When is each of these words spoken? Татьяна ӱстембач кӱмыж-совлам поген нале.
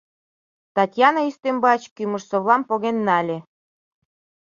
Татьяна 0.75 1.21
ӱстембач 1.29 1.81
кӱмыж-совлам 1.95 2.61
поген 2.69 2.97
нале. 3.07 3.37